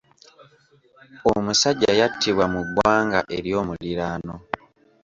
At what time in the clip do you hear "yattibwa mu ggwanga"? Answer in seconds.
1.99-3.19